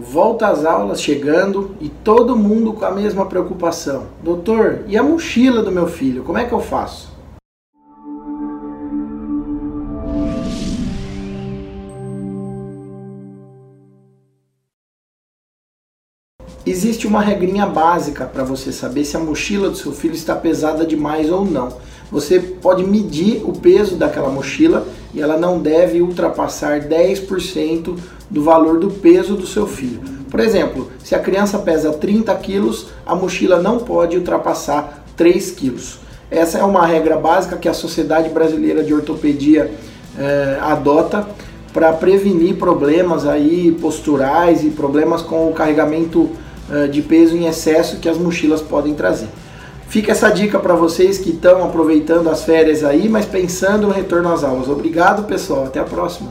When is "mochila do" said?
5.02-5.70, 19.20-19.76